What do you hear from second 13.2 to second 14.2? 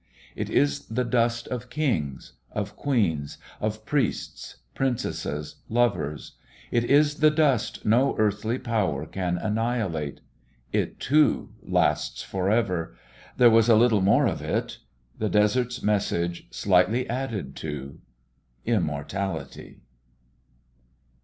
There was a little